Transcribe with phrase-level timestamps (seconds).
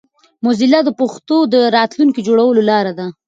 [0.43, 3.07] موزیلا د پښتو د راتلونکي جوړولو لاره ده.